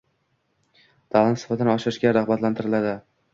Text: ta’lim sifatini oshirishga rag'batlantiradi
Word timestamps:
ta’lim 1.15 1.37
sifatini 1.41 1.73
oshirishga 1.75 2.15
rag'batlantiradi 2.19 2.97